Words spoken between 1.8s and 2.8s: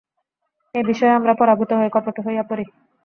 কপট হইয়া পড়ি।